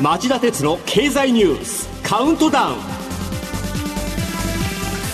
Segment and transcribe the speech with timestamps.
[0.00, 2.76] 町田鉄の経済ニュースカウントダウン。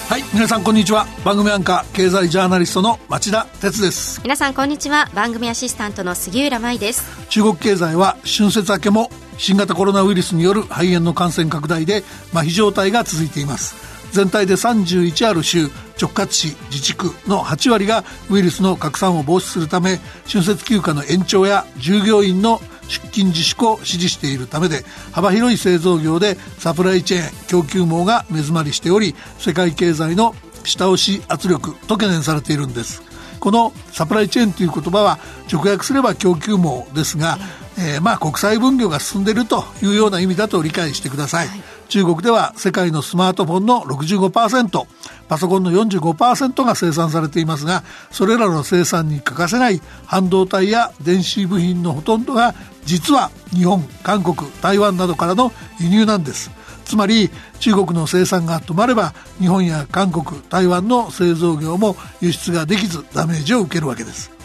[0.08, 1.06] はい皆さんこんにちは。
[1.24, 4.20] 番組アンカー経済ジャーナリストの町田鉄です。
[4.22, 5.08] 皆さんこんにちは。
[5.14, 7.28] 番組アシスタントの杉浦舞です。
[7.28, 12.02] 中国経済は春節明けも新型コロナウイルスによる肺炎の感染拡大で
[12.32, 13.76] 麻痺状態が続いています。
[14.12, 15.68] 全体で31ある州
[16.00, 19.98] 直轄市自治区の8割がウイルスの拡散を防止するため
[20.30, 33.02] 春節休暇の延長や従業員の出勤自粛を指示しているためで幅広い製造業でサプライチェーン供給網が目詰まりしており世界経済の下押し圧力と懸念されているんです
[33.40, 35.18] このサプライチェーンという言葉は
[35.52, 37.38] 直訳すれば供給網ですが、
[37.78, 41.75] えー、まあ国際分業が進んでいるというような意味だと理解してください、はい。
[41.88, 44.86] 中国では世界のスマートフォンの65%
[45.28, 56.50] パソコンの45%が生産されていますがそれらの生産に欠かせない半導体や電子部品のほとんどが実は日本韓国台湾などからの輸入なんです。
[56.84, 64.35] つまり中国の生産が止まれば日本や韓国台湾の製造業も輸出ができずダメージを受けるわけです。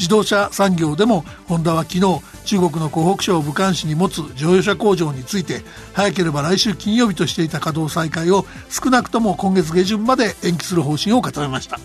[0.00, 2.00] 自動車産業でもホンダは昨日
[2.46, 5.60] 中国の湖北省武漢市に持つ乗用車工場について
[5.92, 11.78] 早ければ来週金曜日としていた稼働再開を少なくとも今月下旬まで延期する方針を固めました。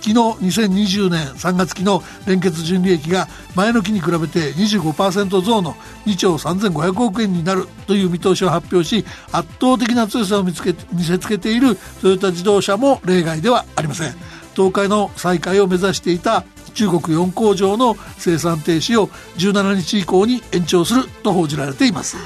[0.00, 5.72] 昨日2020年3月期の連結純利益が前の期に比べて25%増の
[6.04, 14.14] 2兆3500億円になるという見通しを発表し圧倒的な強さを見つけ見せつけているトヨタ自動車も例外ではありません。
[14.54, 16.44] 東海の再開を目指していた
[16.76, 22.16] 中国4工場の生産停止を17日以降に延長すると報じられています。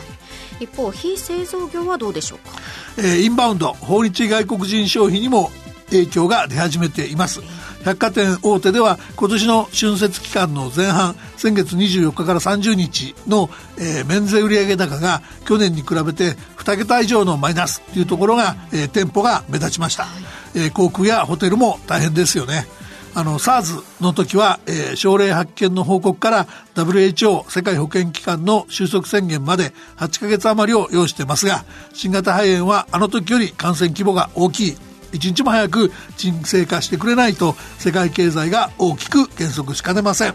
[0.58, 2.58] 一方非製造業はどうでしょうか、
[2.98, 5.50] えー、インバウンド訪日外国人消費にも
[5.86, 7.40] 影響が出始めています。
[7.84, 13.48] 百貨店大手では今年の春節期間の前半先月24日から30日の、
[13.78, 20.06] えー、免税売上高が去年に比べて2桁以上のマイナスというところが、えー、店舗が目立ちました、
[20.54, 22.66] えー、航空やホテルも大変ですよね
[23.14, 34.76] あの SARS の時は、えー、症例発見の報告から WHO 世界保健機関の収束宣言まで8ヶ月余りを要してますが新型肺炎はあの時より感染規模が大きい。
[35.12, 40.34] 一日も早く沈静化してくれないと世界経済が大きく減速しかねません。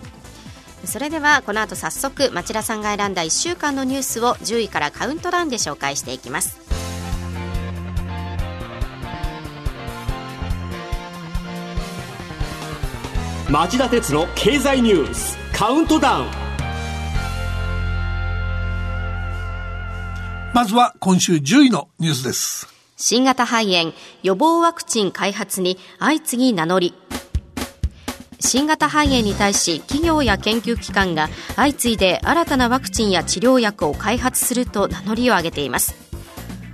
[0.84, 6.65] それではこの後早速町田さんが選んだ1週間のニュースを10位からカウントダウンで紹介していきます。
[13.48, 16.26] 町田鉄の経済ニュースカウントダウン。
[20.52, 22.68] まずは今週10位のニュースです。
[22.98, 26.96] 新型肺炎予防ワクチン開発に相次ぎ名乗り。
[28.40, 36.05] 新型肺炎に対し企業や研究機関が相次いで新たなワクチンや治療薬を開発すると名乗りを上げています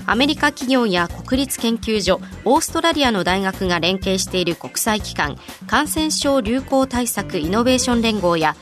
[0.06, 8.56] アメリカ企業や国立研究所オーストラリアの大学が連携している国際機関感染症流行対策イノベーション連合や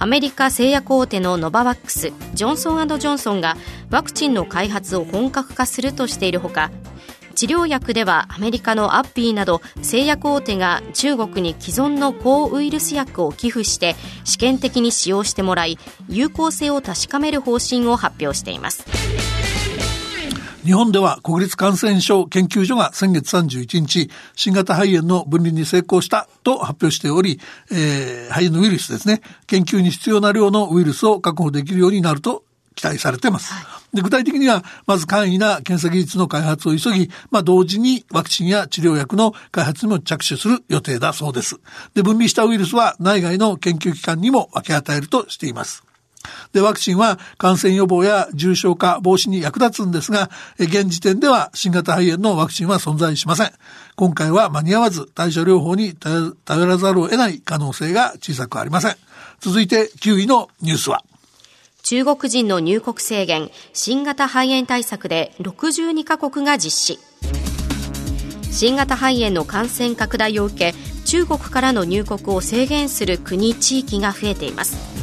[0.00, 3.56] アメリカ製薬大手のノバワックスジョンソンジョンソンが
[3.90, 6.70] ワクチンの開発を本格化するとしているほか
[7.34, 13.94] 治療薬ではアメリカのアッピーなど製薬大手が中国に既存の抗ウイルス薬を寄付して
[14.24, 15.78] 試験的に使用してもらい
[16.08, 18.84] 有効性を確かめる方針を発表しています。
[20.68, 27.40] 日本では国立感染症研究所が先月31日、新型肺炎の分離に成功したと発表しており、
[27.72, 33.54] えー、肺炎のウイルスですね、研究に必要な量のウイルスを確保できるようになると期待されています。
[33.94, 41.58] で具体的には、まず簡易な検査技術の開発を急ぎ、まあ、同時にワクチンや治療薬の開発にも着手する予定だそうです。
[41.94, 45.87] で、分離したウイルスは内外の研究機関にも分け与えるとしています。
[46.52, 53.50] で、ワクチンは感染予防や重症化防止に役立つんですが、現時点では新型肺炎のワクチンは存在しません。
[53.96, 58.96] 今回は間に合わず対処療法に頼らざるを得ない可能性が小さくありません。
[59.40, 61.04] 続いて9位のニュースは
[61.82, 66.98] 中国人の入国制限、新型肺炎対策で62カ国が実施。
[68.50, 70.74] 新型肺炎の感染拡大を受け、
[71.06, 74.97] 中国からの入国を制限する国・地域が増えています。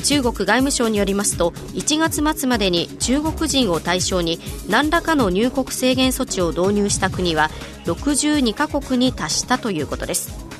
[0.00, 4.38] 中国外務省によりますと1月末までに中国人を対象に
[4.68, 7.50] 何らかの入国制限措置を導入した国は
[7.84, 10.50] 62カ国に達したということです。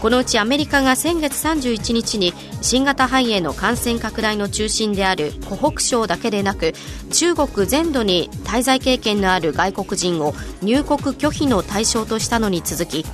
[0.00, 6.74] このうちアメリカが先月31日に新型肺炎の感染拡大の中心である湖北省だけでなく
[7.12, 13.04] 中国全土に滞在経験のある外国人を入国拒否の対象としたのに続き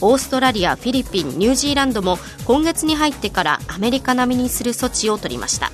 [0.00, 5.70] オーストラリア、フィリピン、ニュージーランドも今月に入ってからアメリカ並みにする措置を取りました。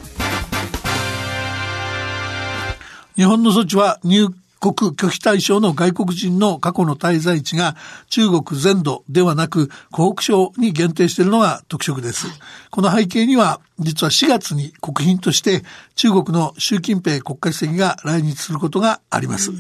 [3.16, 4.28] 日本の措置は入
[4.72, 7.76] 国拒否対象の外国人の過去の滞在地が
[8.08, 12.28] 中国全土ではなく湖北省に限定しているのが特色です。
[12.28, 12.36] はい、
[12.70, 15.62] この背景には実は4月に国賓として
[15.96, 19.50] 中国の習近平国家主席が来日することがあります。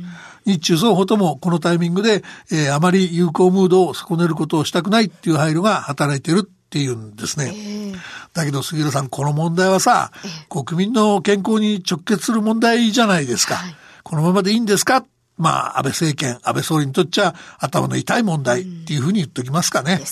[0.46, 7.94] 日中双方ともこのタイミングで、えー、あまり友好ムードを損ねることをしたくないっていう配慮が働いているっていうんですね。
[8.32, 10.12] だけど杉浦さん、この問題はさ、
[10.48, 13.56] 国民の健康に直結する問題じゃないですか。
[13.56, 15.04] はいこのままでいいんですか？
[15.36, 19.96] まあ、安倍政権、安倍総理にとっちゃ頭の痛い問題っていうふうに言っておきますかね。
[19.96, 20.08] でね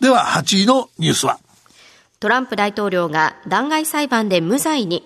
[0.00, 1.38] では、8位のニュースは？
[2.20, 5.02] トランプ大統領が弾劾裁判で無罪に。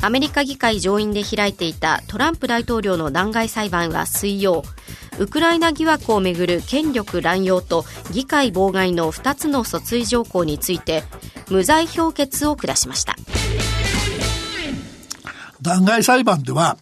[0.00, 4.62] アメリカ議会上院で開いていたトランプ大統領の弾劾裁判は水曜、
[5.18, 11.02] ウクライナ疑惑をめぐる権力乱用と議会妨害の2つの訴追条項について
[11.50, 13.16] 無罪評決を下しました。
[15.62, 16.76] 弾劾裁判では、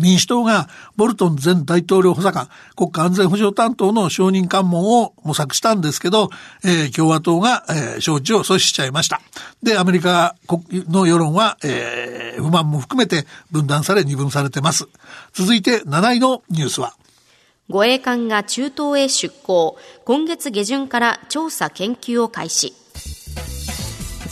[0.00, 6.30] 民主党がボルトン前大統領補佐官、国家安全保障担当の証人喚問を模索したんですけど、
[6.64, 9.20] えー、共和党が、えー、招致を阻止しちゃいました。
[9.62, 10.34] で、アメリカ
[10.88, 14.86] の世論は、えー、不満も含めて分断され二分されてます。
[15.32, 16.94] 続いて7位のニュースは、
[17.68, 22.74] 護衛艦が中東へ出港、今月下旬から調査研究を開始。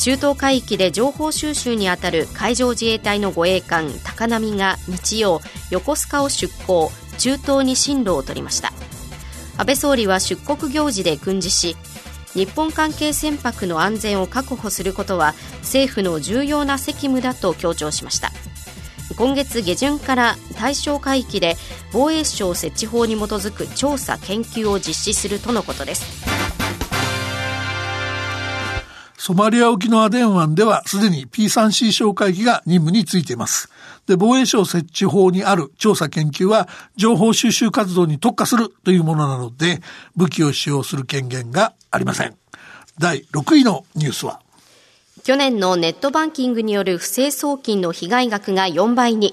[0.04, 5.40] 中東海域で情報収集にあたる海上自衛隊の護衛艦高波が日曜
[5.70, 8.74] 横須賀を出港中東に進路を取りました。
[9.56, 11.74] 安倍総理は出国行事で訓示し
[12.34, 18.30] 日本関係船舶の安全を確保することは政府の重要な責務だと強調しました。
[19.16, 21.56] 今月下旬から対象海域で
[21.94, 26.33] 防衛省設置法に基づく調査研究を実施するとのことです。
[29.26, 33.70] ソマリア沖のアデン湾ではすでに P3C 哨戒機が任務についています。
[34.06, 39.80] で、防衛省設置法にある調査研究は情報収集活動に特化するというものなので、
[40.14, 42.36] 武器を使用する権限がありません。
[42.98, 44.42] 第6位のニュースは
[45.22, 49.32] 去年のネットバンキングによる不正送金の被害額が4倍に。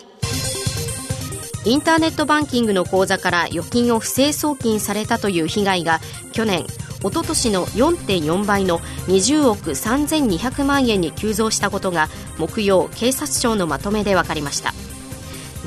[1.65, 5.99] インターネットバンキングの口座から預金を不正送金されたという被害が
[6.31, 6.65] 去年
[7.03, 14.73] おととしの4.4倍の20億3200万円に急増したことが木曜警察庁のまとめで分かりました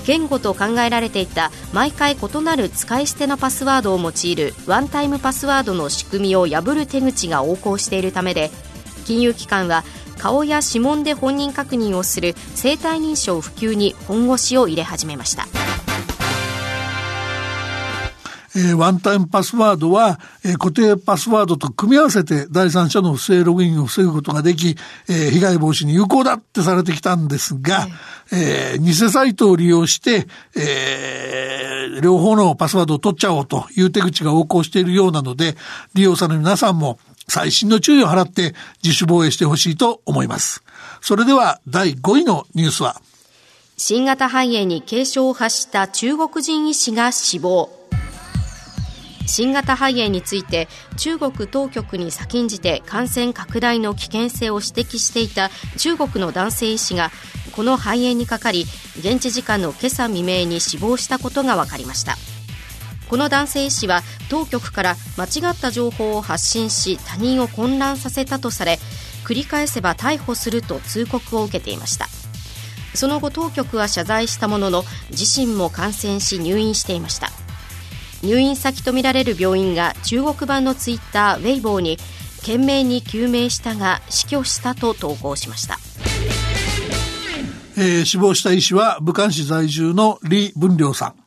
[0.06, 8.50] 言語と考えられていた毎回異なる使い捨てのパスワードを用いるワンタイムパスワードの仕組みを破る手口が横行しているためで
[9.06, 9.82] 金融機関は
[10.18, 15.63] 顔や指紋で本人確認をする生体認証普及に本腰を入れ始めました。
[18.56, 24.76] えー、ワンタイムパスワードは、えー、固定パスワードと組み合わせて第三者の不正ログインを防ぐことができ、
[25.08, 27.86] えー、被害防止に有効だってされてきたんですが、
[28.32, 35.56] えー、偽サイトを利用して、えー、両方のパスワードを取っちゃおうという手口が横行しているようなので、
[35.94, 36.98] 利用者の皆さんも
[37.28, 40.62] 最新の注意を払って自主防衛してほしいと思います。
[41.00, 43.00] それでは第5位のニュースは、
[43.76, 47.83] 新型肺炎に警鐘を発した中国人医師が死亡。
[49.26, 57.10] 新型肺炎について中国当局に先んじて感染拡大の危険性を指摘していた中国の男性医師が
[57.52, 58.64] この肺炎にかかり
[58.98, 62.16] 現地時間の今朝未明に死亡したことが分かりました。
[63.08, 68.78] この男性医師は当局から間違った情報を発信し他人を混乱させたとされ
[69.24, 72.08] 繰り返せば逮捕すると通告を受けていました。
[72.94, 77.43] その後当局は謝罪したものの自身も感染し入院していました。
[78.24, 81.98] 入院先とみられる病院が中国版のツイッターウェイボーに
[82.40, 85.78] 懸命に救命したが死去したと投稿しました。
[87.76, 91.23] えー、死亡した医師は武漢市在住の李文良さん。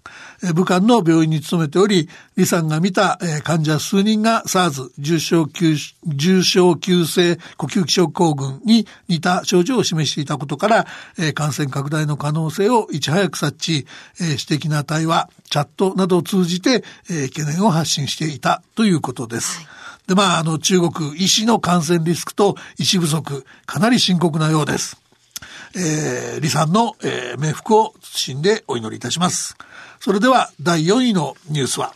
[0.54, 5.76] 武漢の病院に勤めており、李さんが見た患者数人が SARS 重症急
[6.06, 10.88] 重症急性呼吸器症候群に似た症状を示していたことから、
[11.34, 19.58] 感染拡大の可能性をいち早く察知、私的な対話、チャットなどを通じて懸念を発信していたということです。
[19.58, 19.68] はい
[20.08, 25.02] で、まあ、あの、中国医師の感染リスクと医師不足、かなり深刻なようです。
[25.76, 29.58] えー、李さんの、えー、冥福を謹んでお祈りいたします。
[30.08, 31.94] それでは第4位のニュースは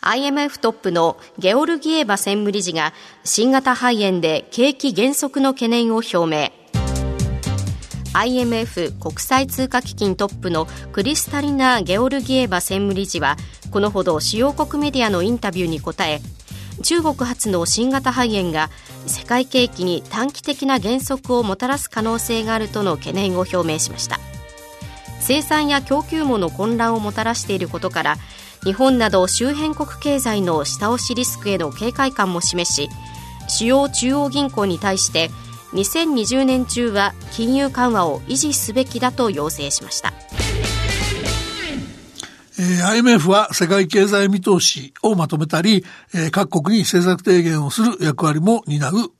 [0.00, 6.50] ？IMF トップのゲオルギエバ専務理事が新型肺炎で景気減速の懸念を表明。
[8.14, 13.36] IMF 国際通貨基金トップのクリスタリナ・ゲオルギエバ専務理事は
[13.70, 16.22] このほど主要国メディアのインタビューに答え
[16.82, 18.70] 中国発の新型肺炎が
[19.04, 24.18] 世界景気に短期的な減速をもたらす可能性があるとの懸念を表明しました。
[25.20, 28.16] 生産や供給網の混乱をもたらしていることから
[28.64, 32.88] 日本など周辺国経済の下押しリスクへの警戒感も示し
[33.48, 35.30] 主要中央銀行に対して
[35.72, 40.12] 2020年中は金融緩和を維持すべきだと要請しました。
[42.60, 45.82] IMF は世界経済見通しをまとめたり、
[46.30, 49.12] 各国に政策提言をする役割も担う、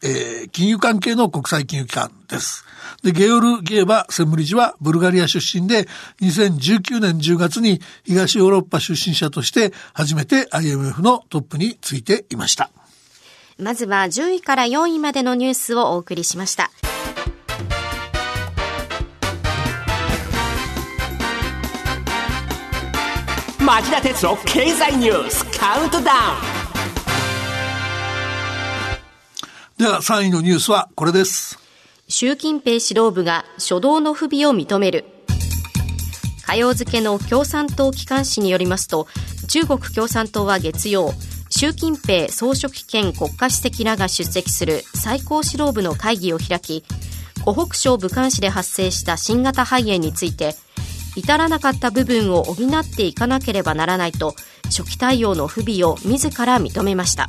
[0.52, 2.64] 金融関係の国際金融機関です。
[3.02, 5.88] で、ゲオル・ゲーバ専務理事はブルガリア出身で、
[6.20, 12.70] 2019年10月に東ヨーロッパ出身者として初めて IMF のトップについていました。
[13.58, 16.70] まずは10位から4位までのニュースをお送りしました。
[23.70, 26.14] 町田鉄の経済ニュースカウントダウ
[29.76, 31.56] ンでは3位のニュースはこれです。
[32.08, 35.04] 習近平指導部が初動の不備を認める。
[36.44, 39.06] 火曜付の共産党機関紙によりますと、
[39.46, 41.12] 中国共産党は月曜、
[41.48, 46.82] 習近平総書記兼国家主席らが出席する最高指導部の会議を開き、
[47.44, 50.56] 湖北省武漢市で発生した新型肺炎について、
[51.20, 54.34] 至らなかった部分を補っていかなければならないと
[54.64, 57.26] 初期対応の不備を自ら認めました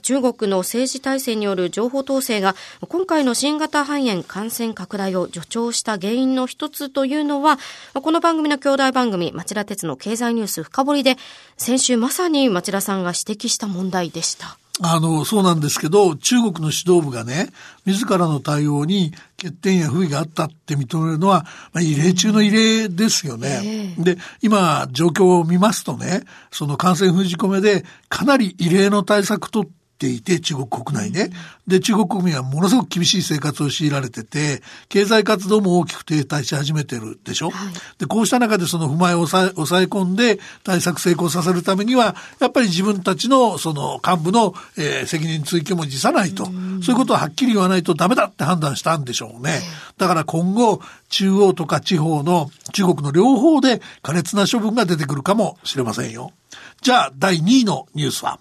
[0.00, 2.54] 中国の政治体制による情報統制が
[2.88, 7.58] 今回の新型肺炎感染拡大を助長した原因の一つというのは
[7.92, 11.16] この番組の兄弟番組町田鉄の経済ニュース深掘りで
[11.58, 14.58] 先週まさに町田さんが指摘した問題でした。
[14.80, 17.48] あの、そうなんですけど、中国の指導部がね、
[17.84, 23.94] 自らの対応に欠点や不備があったって認めるのは、まあ、異例中の異例ですよね。
[23.98, 29.50] で、今、状況を見ますとね、その感染封じ込めで、かなり異例の対策
[29.98, 31.30] とていて、中国国内ね。
[31.66, 37.50] で、中国国民はものすごく厳しい生活を強いられてて、経済活動も大きく停滞し始めてるでしょ。
[37.50, 49.60] はい、で、こうした中でその不満を抑え抑え込んで対策成功させるためには、やっぱり自分たちのその幹部の、えー、責任追及も辞さないと、そういうことをはっきり言わないとダメだって判断したんでしょうね。
[49.98, 56.32] だから今後、中央とか地方の中国の両方で苛烈な処分が出てくるかもしれませんよ。
[56.80, 58.38] じゃあ、第2位のニュースは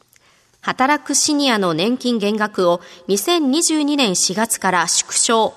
[0.67, 5.53] 働くシニアの年金減額を2022年4月から縮小。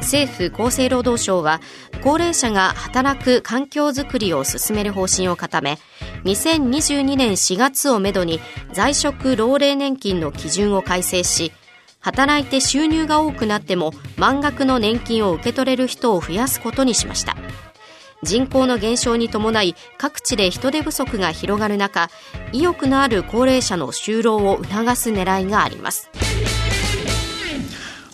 [0.00, 1.60] 政府厚生労働省は
[2.02, 5.78] 高齢者が働く環境づくりを進める方針を固め
[6.24, 8.40] 2022年4月をめどに
[8.72, 11.52] 在職老齢年金の基準を改正し
[12.00, 17.36] 働いて収入が多くなっても満額の年金を受け取れる人を増やすことにしました。
[18.22, 22.08] 人口の減少に伴い各地で人手不足が広がる中
[22.52, 26.10] 意欲のある高齢者の就労を促す狙いがあります。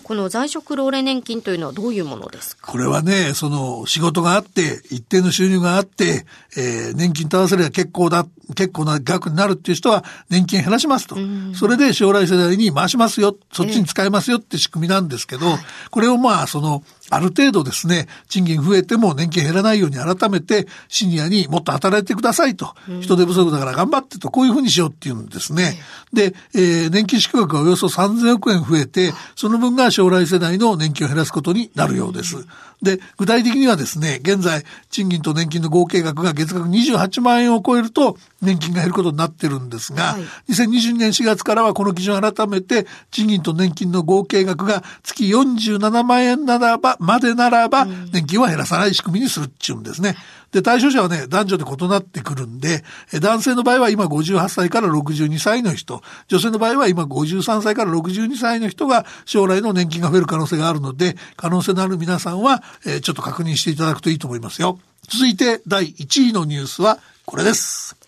[0.09, 2.71] この在職老齢年金というのはどういうものですか？
[2.71, 6.25] これはね、その仕事があって、一定の収入があって、
[6.57, 8.25] えー、年金と合わせれば結構だ、
[8.55, 11.15] 結構な額になるっていう人は年金減らしますと。
[11.53, 15.57] それで将来世代に回しますよ、そっちに使えますよって仕組みなんですけど、えー
[15.91, 22.73] これをまあ、その、ある程度ですね、賃金増えても年金減らないように改めてシニアにもっと働いてくださいと。
[23.01, 25.79] 人手不足だから頑張ってと、こういうふうにしようっていうんですね。
[26.13, 32.37] で、えー、年金支給額がおよそ3000億円増えて、その分が将来世代の年金を減らすことになるようです。
[32.81, 50.15] で、具体的にはですね、現在、賃金と年金の合計額が月額28万円を超えると、年金が減ることになってるんですが、はい、2022年4月からはこの基準を改めて、賃金と年金の合計額が月47万円ならば、までならば、年金は減らさない仕組みにするっちゅうんですね。
[50.51, 52.83] で、対象者はね、男女で異なってくるんで、
[53.21, 64.79] 男性の場合は今58歳から62歳の人、女性の場合は今53歳から62歳の人が将来の年金が増える可能性があるので、可能性のある皆さんは、えー、ちょっと確認していただくといいと思いますよ。
[65.07, 67.98] 続いて第1位のニュースはこれです。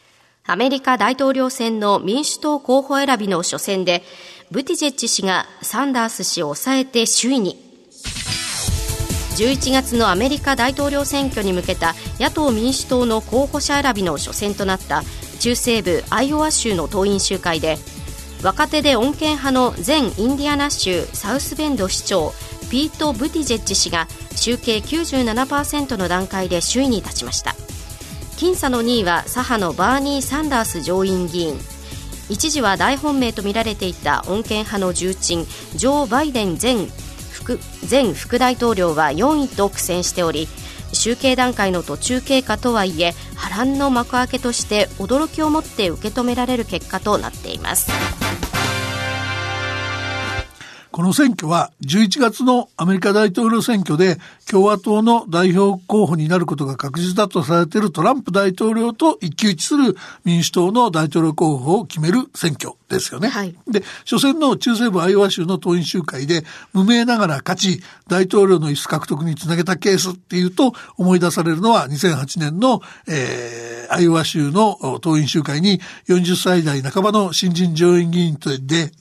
[0.45, 4.03] アメリカ大統領選の民主党候補選びの初戦で、
[4.49, 7.71] ブティジェッジ氏がサンダース氏を抑えて首位に。
[9.37, 15.03] 11月のアメリカ大統領選挙に向けた野党・民主党の候補者選びの初戦となった
[15.39, 17.77] 中西部アイオワ州の党員集会で
[18.43, 22.33] 若手で穏健派の前インディアナ州サウスベンド市長
[22.69, 27.55] ピート・ブティジェッジ氏が集計97%の段階で首位に立ちました
[28.41, 31.59] 僅差の2位は左派のバーニー・サンダース上院議員
[32.27, 35.45] 一時は大本命とみられていた穏健派の重鎮
[35.75, 36.87] ジョー・バイデン前
[37.31, 40.47] 副前副大統領は4位と苦戦しており
[40.91, 47.91] 集計段階の途中経過とはいえ波乱の幕開けとして驚きをもって受け止められる結果となっています。
[50.91, 54.17] この選挙は11月のアメリカ大統領選挙で
[54.49, 59.95] 共和党の代表候補になることが確実だとされているトランプ大統領と一騎打ちする
[60.25, 63.29] 民主党の大統領候補を決める選挙ですよね。
[63.29, 66.43] はい、で、初戦の中西部アイオワ州の党員集会で
[66.73, 75.79] 無名ながら勝ち、大統領の椅子獲得につなげたケースっていうと思い出されるのは2008年の、えー、アイオワ州の党員集会に
[76.09, 78.91] 40歳代半ばの新人上院議員で、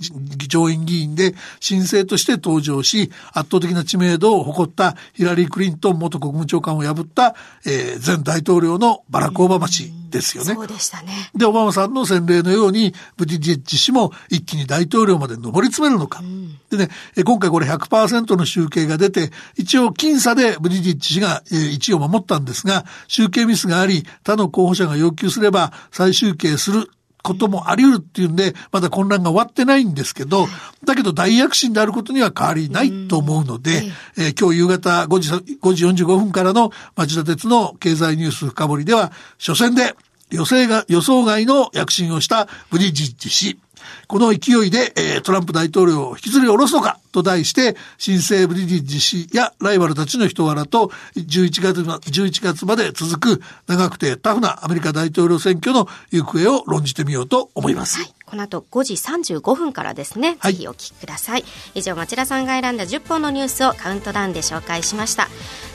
[0.46, 7.34] 上院議員で新星として登場し、圧倒的な知名度を誇ったヒラリー・クリントン元国務長官を破った、
[7.66, 10.54] えー、前大統領のバラク・オバマ氏ですよね。
[10.54, 11.30] そうでしたね。
[11.34, 16.20] で、オバマさんの洗礼のように、ブティジェッジ氏も一気に大統領まで上り詰めるのか。
[16.20, 16.88] うん、でね、
[17.24, 26.90] 今回これ100%の集計が出て、一応僅差でブティジェッジ氏が1位を守ったんですが、集計ミスがあり、他の候補者が要求すれば再集計する
[27.22, 30.46] こともあり得るっていうんで、まだ混乱が終わってないんですけど、
[30.84, 33.82] だけど大躍進であることには変わりないと思うので、
[34.16, 39.94] えー、今日夕方5時 ,5 時45分からの町田鉄の経済ニュース深掘りでは、初戦で
[40.30, 43.58] 予想が予想外の躍進をしたブリジッジ氏。
[44.06, 57.98] この勢いで、えー、トランプ大統領を引きずり下ろすのかと題して、新生ブリジッジ氏やライバルたちの人柄と11月 ,11 月まで続く長くてタフなアメリカ大統領選挙の行方を論じてみようと思います。
[57.98, 58.14] はい。
[58.30, 61.44] この後5時35分からですね、はい、ぜひお聞きください。
[61.74, 65.28] 以上町田さんが選んだ10本のニュースをカウントダウンで紹介しました。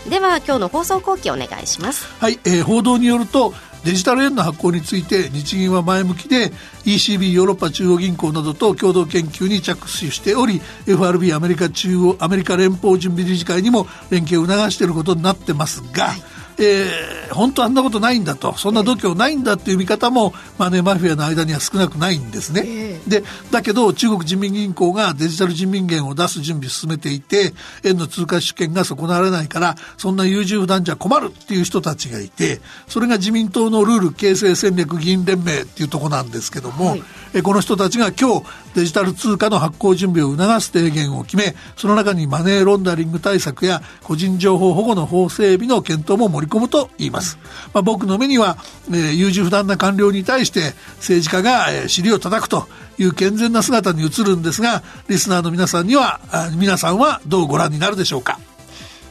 [0.10, 2.08] では今日の放送後期お願いします。
[2.20, 3.54] はい、えー、報道によると
[3.86, 6.52] デジタル円の発行について日銀は前向きで
[6.86, 16.22] ECB ヨーロッパ中央銀行などと共同研究に着手しており FRB アメリカ中央アメリカ連邦準備理事会にも連携を促していることになってますが、はい。
[16.58, 27.54] えー、本当あんなことないんだとそんな度胸ないんだっていう見方もマネーマフィアの間には少なくないんですね、えー、でだけど中国人民銀行がデジタル人民元を出す準備を進めていて
[27.84, 37.04] 円の通貨主権が損なわれないからそんな優柔不断じゃ困るっていう人たちがいてそれが自民党のルール形成戦略議員連盟っていうところなんですけども、はい、
[37.36, 38.46] えこの人たちが今日
[38.76, 47.38] デジタル通貨の発行準備を促す提言を決めその中にマネーロンダリング対策や個人情報保護の法整備の検討も盛りり込むと言います。
[47.74, 48.58] まあ、僕の目には、
[48.90, 52.68] えー、優柔不断な官僚に対して政治家が、えー、尻を叩くと
[52.98, 56.22] いう健全な姿に映るんですが、リスナーの皆さんには、
[56.56, 58.40] 皆さんはどうご覧になるでしょうか？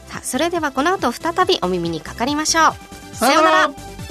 [0.07, 2.69] さあ、それではこの後再びお耳にかかりましょ
[3.13, 3.15] う。
[3.15, 4.04] さようなら。